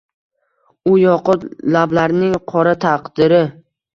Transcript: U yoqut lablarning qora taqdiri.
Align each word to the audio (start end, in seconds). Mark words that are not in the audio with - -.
U 0.91 0.93
yoqut 1.01 1.43
lablarning 1.77 2.33
qora 2.53 2.75
taqdiri. 2.87 3.43